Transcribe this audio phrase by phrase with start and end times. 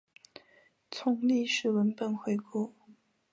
[0.89, 2.73] 从历史文本回顾